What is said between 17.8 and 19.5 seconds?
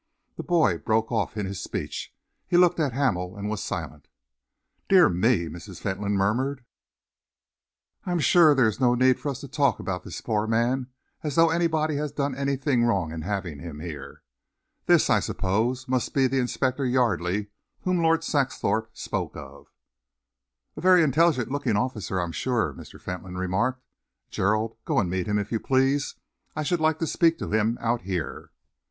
whom Lord Saxthorpe spoke